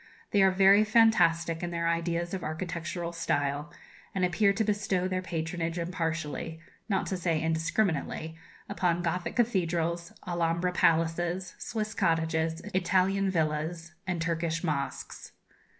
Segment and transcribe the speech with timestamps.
[0.31, 3.71] They are very fantastic in their ideas of architectural style,
[4.15, 8.35] and appear to bestow their patronage impartially, not to say indiscriminately,
[8.67, 15.33] upon Gothic cathedrals, Alhambra palaces, Swiss cottages, Italian villas, and Turkish mosques.